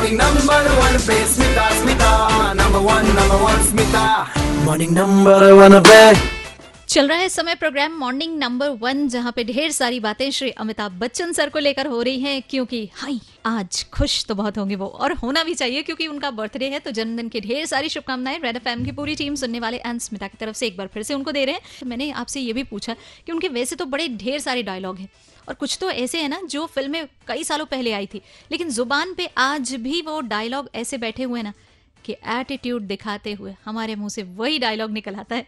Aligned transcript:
Morning 0.00 0.16
number 0.16 0.56
one 0.80 0.96
pe 1.04 1.12
Smita 1.28 1.64
Smita 1.76 2.08
ah. 2.08 2.54
number 2.56 2.80
one 2.80 3.04
number 3.12 3.36
one 3.36 3.60
Smita 3.68 4.00
ah. 4.00 4.24
Morning 4.64 4.94
number 4.96 5.52
one 5.54 5.76
pe 5.84 6.39
चल 6.90 7.08
रहा 7.08 7.18
है 7.18 7.28
समय 7.28 7.54
programme 7.54 7.92
morning 7.98 8.36
number 8.38 8.68
one, 8.78 9.06
जहाँ 9.08 9.32
पे 9.32 9.42
ढेर 9.44 9.70
सारी 9.72 10.00
बातें 10.00 10.30
श्री 10.30 10.50
अमिताभ 10.52 10.92
बच्चन 10.92 11.32
सर 11.32 11.48
को 11.48 11.58
लेकर 11.58 11.86
हो 11.86 12.00
रही 12.02 12.20
हैं, 12.20 12.42
क्योंकि 12.50 12.90
हाई 12.94 13.20
आज 13.46 13.84
खुश 13.92 14.24
तो 14.26 14.34
बहुत 14.34 14.58
होंगे 14.58 14.76
वो, 14.76 14.86
और 14.86 15.12
होना 15.12 15.44
भी 15.44 15.54
चाहिए, 15.54 15.82
क्योंकि 15.82 16.06
उनका 16.06 16.30
बर्थडे 16.32 16.68
है 16.70 16.78
तो 16.78 16.90
जन्मदिन 16.90 17.28
की 17.28 17.40
ढेर 17.40 17.66
सारी 17.66 17.88
शुभकामनाएँ 17.88 18.38
रेड 18.38 18.56
एफ़ 18.56 18.84
की 18.84 18.92
पूरी 18.92 19.14
टीम 19.16 19.34
सुनने 19.34 19.60
वाले 19.60 19.76
एंड 19.76 20.00
स्मिता 20.00 20.28
की 20.28 20.38
तरफ़ 20.40 20.56
से 20.56 20.66
एक 20.66 20.76
बार 20.76 20.86
फिर 20.86 21.02
से 21.02 21.14
उनको 21.14 21.32
दे 21.32 21.44
रहे 21.44 21.54
हैं। 21.54 21.62
तो 21.80 21.86
मैंने 21.86 22.10
आपसे 22.12 22.40
ये 22.40 22.52
भी 22.52 22.64
पूछा 22.64 22.96
कि 23.26 23.32
उनके 23.32 23.48
वैसे 23.50 23.76
तो 23.76 23.84
बड़े 23.86 24.08
ढेर 24.16 24.38
सारे 24.40 24.62
डायलॉग 24.64 24.98
हैं, 24.98 25.08
और 25.48 25.54
कुछ 25.54 25.78
तो 25.80 25.90
ऐसे 25.90 26.22
है 26.22 26.28
ना, 26.28 26.40
जो 26.44 26.66
फ़िल्में 26.66 27.06
कई 27.28 27.44
सालों 27.44 27.66
पहले 27.66 27.92
आई 27.92 28.06
थी, 28.06 28.22
लेकिन 28.52 28.70
ज़ुबान 28.70 29.14
पे 29.14 29.30
आज 29.38 29.74
भी 29.74 30.02
वो 30.02 30.20
डायलॉग 30.22 30.70
ऐसे 30.74 30.98
बैठे 30.98 31.22
हुए 31.22 31.42
ना, 31.42 31.52
कि 32.04 32.12
एटीट्यूड 32.12 32.82
दिखाते 32.82 33.32
हुए 33.32 33.54
हमारे 33.64 33.94
मुँह 33.94 34.08
से 34.08 34.22
वही 34.22 34.58
डायलॉग 34.58 34.90
निकल 34.90 35.14
आता 35.14 35.36
है। 35.36 35.46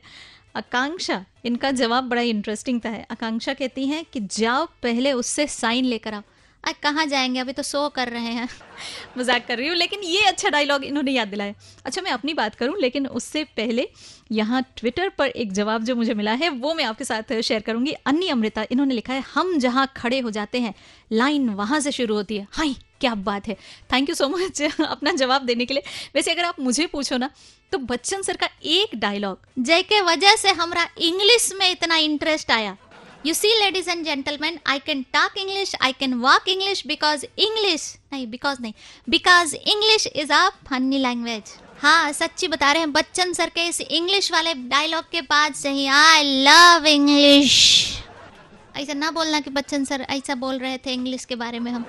आकांक्षा, 0.56 1.24
इनका 1.44 1.70
जवाब 1.70 2.04
बड़ा 2.04 2.22
इंटरेस्टिंग 2.22 2.80
था 2.84 2.88
है। 2.88 3.06
आकांक्षा 3.10 3.54
कहती 3.54 3.86
हैं 3.86 4.04
कि 4.12 4.20
जाओ 4.20 4.66
पहले 4.82 5.12
उससे 5.12 5.46
साइन 5.46 5.84
लेकर 5.84 6.14
आओ। 6.14 6.22
आज 6.64 6.74
कहाँ 6.82 7.06
जाएँगे? 7.06 7.40
अभी 7.40 7.52
तो 7.52 7.62
सो 7.62 7.88
कर 7.88 8.08
रहे 8.08 8.32
हैं। 8.32 8.48
मज़ाक 9.18 9.46
कर 9.46 9.58
रही 9.58 9.68
हूँ, 9.68 9.76
लेकिन 9.76 10.00
ये 10.00 10.22
अच्छा 10.22 10.48
डायलॉग 10.48 10.84
इन्होंने 10.84 11.12
याद 11.12 11.28
दिलाया। 11.28 11.54
अच्छा 11.84 12.02
मैं 12.02 12.10
अपनी 12.10 12.34
बात 12.34 12.54
करूँ, 12.54 12.76
लेकिन 12.80 13.06
उससे 13.06 13.44
पहले 13.44 13.88
यहाँ 14.32 14.62
ट्विटर 14.76 15.08
पर 15.08 15.28
एक 15.28 15.52
जवाब 15.52 15.84
जो 15.84 15.96
मुझे 15.96 16.14
मिला 16.14 16.32
है, 16.32 16.48
वो 16.48 16.74
मैं 16.74 16.84
आपके 16.84 17.04
साथ 17.04 17.40
शेयर 17.40 17.60
करूँगी। 17.60 17.92
अन्य 18.06 18.28
अमृता, 18.28 18.64
इन्होंने 18.70 18.94
लिखा 18.94 19.14
है, 19.14 19.24
हम 19.34 19.58
जहाँ 19.58 19.92
खड़े 19.96 20.20
हो 20.20 20.30
जाते 20.30 20.60
हैं 20.60 20.74
लाइन 21.12 21.48
वहाँ 21.50 21.80
से 21.80 21.92
शुरू 21.92 22.14
होती 22.14 22.36
है। 22.36 22.46
हाई 22.52 22.76
क्या 23.00 23.14
बात 23.14 23.48
है। 23.48 23.56
थैंक 23.92 24.08
यू 24.08 24.14
सो 24.14 24.28
मच 24.28 24.62
अपना 24.62 25.12
जवाब 25.12 25.42
देने 25.42 25.64
के 25.66 25.74
लिए। 25.74 25.82
वैसे 26.14 26.32
अगर 26.32 26.44
आप 26.44 26.60
मुझे 26.60 26.86
पूछो 26.86 27.16
ना 27.16 27.30
तो 27.72 27.78
बच्चन 27.78 28.22
सर 28.22 28.36
का 28.36 28.48
एक 28.64 28.94
डायलॉग 28.94 29.38
जय 29.58 29.82
के 29.82 30.00
वजह 30.00 30.36
से 30.36 30.50
हमारा 30.52 30.88
इंग्लिश 30.98 31.52
में 31.58 31.70
इतना 31.70 31.96
इंटरेस्ट 31.96 32.50
आया। 32.50 32.76
You 33.26 33.34
see 33.34 33.48
ladies 33.58 33.88
and 33.90 34.04
gentleman 34.04 34.58
I 34.66 34.78
can 34.78 35.02
talk 35.12 35.36
English 35.38 35.74
I 35.82 35.92
can 35.92 36.14
walk 36.20 36.48
English 36.48 36.82
because 36.86 37.24
English 37.38 37.94
नहीं 38.12 38.26
बिकॉज़ 38.26 38.62
नहीं 38.62 38.72
because 39.08 39.54
English 39.56 40.06
is 40.06 40.32
a 40.32 40.48
funny 40.68 40.98
language 40.98 41.52
हाँ 41.82 42.12
सच्ची 42.12 42.48
बता 42.48 42.70
रहे 42.72 42.82
हैं 42.82 42.92
बच्चन 42.92 43.32
सर 43.32 43.50
के 43.54 43.66
इस 43.68 43.80
इंग्लिश 43.80 44.30
वाले 44.32 44.54
डायलॉग 44.54 45.04
के 45.12 45.20
बाद 45.20 45.54
से 45.54 45.70
ही 45.70 45.86
आई 45.86 46.42
लव 46.44 46.86
इंग्लिश 46.86 47.56
ऐसा 48.76 48.94
ना 48.94 49.10
बोलना 49.10 49.40
कि 49.40 49.50
बच्चन 49.50 49.84
सर 49.84 50.06
ऐसा 50.10 50.34
बोल 50.34 50.58
रहे 50.58 50.76
थे 50.86 50.92
इंग्लिश 50.92 51.24
के 51.24 51.36
बारे 51.36 51.58
में 51.58 51.70
हम। 51.72 51.84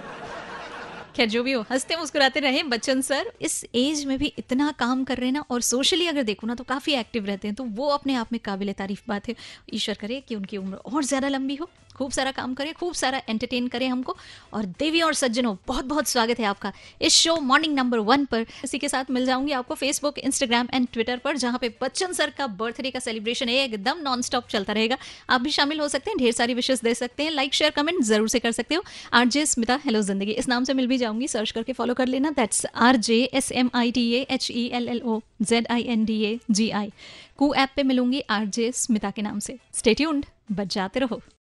खैर, 1.16 1.28
जो 1.30 1.42
भी 1.44 1.52
हो, 1.52 1.62
हँसते 1.72 1.96
मुस्कुराते 1.96 2.40
रहे, 2.40 2.62
बच्चन 2.64 3.02
सर, 3.02 3.32
इस 3.42 3.64
एज 3.76 4.04
में 4.06 4.18
भी 4.18 4.34
इतना 4.38 4.72
काम 4.72 5.04
कर 5.04 5.18
रहे 5.18 5.26
हैं 5.26 5.34
ना, 5.34 5.44
और 5.50 5.62
सोशली 5.62 6.08
अगर 6.08 6.24
देखो 6.24 6.48
ना 6.48 6.56
तो 6.56 6.64
काफ़ी 6.64 6.94
एक्टिव 6.94 7.26
रहते 7.26 7.48
हैं 7.48 7.56
तो 7.56 7.64
वो 7.64 7.88
अपने 7.90 8.16
आप 8.16 8.32
में 8.32 8.40
काबिल 8.46 8.72
तारीफ़ 8.74 9.02
बात 9.08 9.28
है। 9.28 9.36
ईश्वर 9.74 9.96
करे 9.96 10.20
कि 10.28 10.36
उनकी 10.36 10.58
उम्र 10.58 10.76
और 10.76 11.04
ज़्यादा 11.04 11.28
लंबी 11.28 11.56
हो। 11.56 11.70
खूब 11.96 12.12
सारा 12.12 12.32
काम 12.32 12.54
करें 12.54 12.74
खूब 12.74 12.94
सारा 12.94 13.22
एंटरटेन 13.30 13.68
करें 13.68 13.88
हमको। 13.88 14.16
और 14.54 14.66
देवी 14.80 15.02
और 15.02 15.14
सज्जनों 15.14 15.56
बहुत 15.68 15.86
बहुत 15.86 16.08
स्वागत 16.08 16.40
है 16.40 16.46
आपका 16.46 16.72
इस 17.02 17.14
शो 17.16 17.36
मॉर्निंग 17.42 17.76
नंबर 17.76 18.00
वन 18.02 18.26
पर। 18.26 18.46
इसी 18.64 18.78
के 18.78 18.90
साथ 18.90 19.12
मिल 19.12 19.26
जाऊँगी 19.26 19.52
आपको 19.54 19.76
फेसबुक 19.76 20.20
इंस्टाग्राम 20.20 20.68
एंड 20.74 20.88
ट्विटर 20.94 21.18
पर, 21.18 21.38
जहाँ 21.38 21.60
पे 21.60 21.70
बच्चन 21.82 22.14
सर 22.14 22.30
का 22.38 22.48
बर्थडे 22.56 22.92
का 22.92 23.00
सेलिब्रेशन 23.00 23.50
है 23.50 23.64
एकदम 23.64 24.02
नॉन 24.04 24.22
स्टॉप 24.22 24.48
चलता 24.50 24.74
रहेगा। 24.74 24.98
आप 25.30 25.42
भी 25.42 25.52
शामिल 25.52 25.80
हो 25.80 25.88
सकते 25.88 26.12
हैं, 26.12 26.18
ढेर 26.18 26.32
सारी 26.34 26.54
विशेष 26.54 26.82
दे 26.84 26.94
सकते 26.96 27.24
हैं 27.24 27.32
लाइक 27.32 27.54
शेयर 27.54 27.72
कमेंट 27.72 28.02
ज़रूर 28.04 28.30
से 28.30 28.40
कर 28.40 28.52
सकते 28.52 28.76
हो। 28.76 28.84
आर 29.14 29.26
जे 29.28 29.46
स्मिता 29.46 29.80
हेलो 29.86 30.02
ज़िंदगी। 30.02 30.32
इस 30.34 30.48
नाम 30.50 30.64
से 30.64 30.74
मिल 30.74 30.88
भी 30.88 30.98
जाऊँगी 30.98 31.28
सर्च 31.28 31.52
करके 31.52 31.74
फॉलो 31.74 31.94
कर 31.94 32.08
लेना। 32.08 32.30
That's 32.32 32.66
R 32.68 32.96
J 32.98 33.22
S 33.34 33.52
M 33.52 33.70
I 33.76 33.92
T 33.92 34.12
H 34.14 34.50
E 34.52 34.70
L 34.74 34.88
L 34.90 35.02
O 35.02 35.20
Z 35.42 35.68
I 35.72 35.84
N 35.90 36.06
D 36.06 36.22
A 36.24 36.38
G 36.52 36.70
I 36.72 36.92
Koo 37.38 37.54
app 37.54 37.70
पे 37.76 37.84
मिलूँगी 37.84 38.24
आर 38.30 38.46
जे 38.48 38.72
स्मिता 38.74 39.12
के 39.12 39.22
नाम 39.22 39.40
से। 39.40 39.58
स्टेट्यून्ड 39.74 40.26
बच 40.52 40.74
जाते 40.74 41.00
रहो। 41.00 41.22